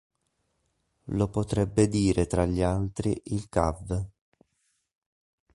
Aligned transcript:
Lo 1.13 1.27
potrebbe 1.29 1.87
dire 1.87 2.25
tra 2.25 2.43
gli 2.47 2.63
altri 2.63 3.21
il 3.25 3.47
Cav. 3.49 4.09